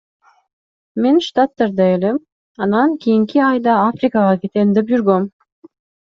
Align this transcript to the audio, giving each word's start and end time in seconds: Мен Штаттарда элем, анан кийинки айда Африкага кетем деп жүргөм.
Мен 1.01 1.17
Штаттарда 1.27 1.85
элем, 1.97 2.17
анан 2.63 2.89
кийинки 3.01 3.37
айда 3.51 3.73
Африкага 3.91 4.35
кетем 4.41 4.75
деп 4.81 4.93
жүргөм. 4.95 5.31